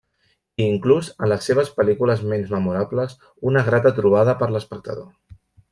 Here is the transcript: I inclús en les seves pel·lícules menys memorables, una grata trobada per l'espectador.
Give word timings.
I 0.63 0.65
inclús 0.67 1.11
en 1.25 1.29
les 1.33 1.49
seves 1.49 1.69
pel·lícules 1.81 2.25
menys 2.33 2.55
memorables, 2.57 3.17
una 3.53 3.67
grata 3.71 3.95
trobada 4.01 4.39
per 4.43 4.53
l'espectador. 4.57 5.11